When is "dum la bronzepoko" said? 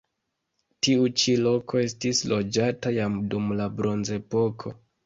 3.35-4.81